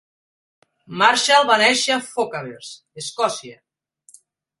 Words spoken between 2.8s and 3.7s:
Escòcia.